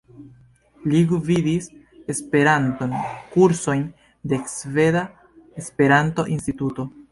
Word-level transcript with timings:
Li 0.93 1.01
gvidis 1.11 1.67
Esperanto-kursojn 2.13 3.85
de 4.33 4.41
Sveda 4.57 5.07
Esperanto-Instituto. 5.65 6.91